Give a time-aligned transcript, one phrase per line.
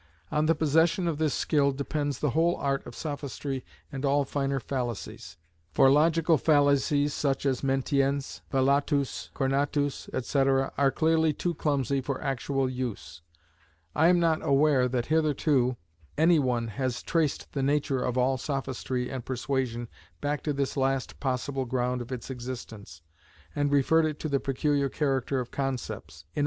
[0.31, 4.59] On the possession of this skill depends the whole art of sophistry and all finer
[4.59, 5.37] fallacies;
[5.69, 12.67] for logical fallacies such as mentiens, velatus, cornatus, &c., are clearly too clumsy for actual
[12.67, 13.21] use.
[13.93, 15.77] I am not aware that hitherto
[16.17, 19.87] any one has traced the nature of all sophistry and persuasion
[20.19, 23.03] back to this last possible ground of its existence,
[23.55, 26.39] and referred it to the peculiar character of concepts, _i.e.